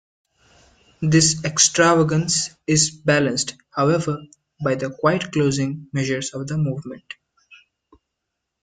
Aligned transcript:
This 1.03 1.45
extravagance 1.45 2.49
is 2.65 2.89
balanced, 2.89 3.55
however, 3.69 4.17
by 4.63 4.73
the 4.73 4.89
quiet 4.89 5.31
closing 5.31 5.89
measures 5.93 6.33
of 6.33 6.47
the 6.47 6.57
movement. 6.57 7.13